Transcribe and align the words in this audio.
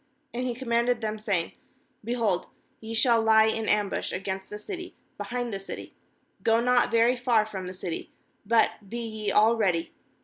4And 0.33 0.45
he 0.47 0.55
commanded 0.55 0.99
them, 0.99 1.19
saying: 1.19 1.51
'Behold, 2.03 2.47
y6 2.81 2.97
shall 2.97 3.21
lie 3.21 3.45
in 3.45 3.69
ambush 3.69 4.11
against 4.11 4.49
the 4.49 4.57
city, 4.57 4.95
behind 5.15 5.53
the 5.53 5.59
city; 5.59 5.93
go 6.41 6.59
not 6.59 6.89
very 6.89 7.15
far 7.15 7.45
from 7.45 7.67
the 7.67 7.73
city, 7.75 8.11
but 8.43 8.89
be 8.89 8.97
ye 9.05 9.31
all 9.31 9.55
ready. 9.55 9.93